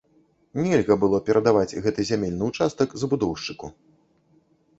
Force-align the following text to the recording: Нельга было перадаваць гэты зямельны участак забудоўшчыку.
Нельга 0.63 0.95
было 1.03 1.17
перадаваць 1.27 1.77
гэты 1.83 2.01
зямельны 2.11 2.43
участак 2.51 2.89
забудоўшчыку. 3.03 3.71